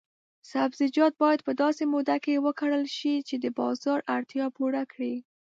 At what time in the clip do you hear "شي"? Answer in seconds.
2.97-3.13